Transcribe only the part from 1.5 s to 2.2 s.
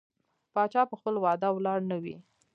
ولاړ نه وي.